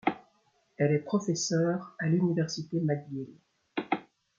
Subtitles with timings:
[0.77, 3.27] Elle est professeure à l'Université McGill.